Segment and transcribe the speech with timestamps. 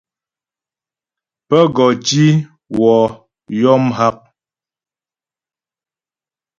[1.47, 2.23] Pə́ gɔ tǐ
[2.79, 2.93] wɔ
[3.61, 4.17] yɔ mghak.